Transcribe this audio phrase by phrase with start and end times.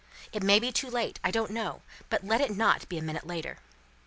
[0.33, 3.27] It may be too late, I don't know, but let it not be a minute
[3.27, 3.59] later!"